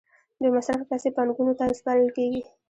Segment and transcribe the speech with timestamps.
[0.39, 2.41] بې مصرفه پیسې بانکونو ته سپارل کېږي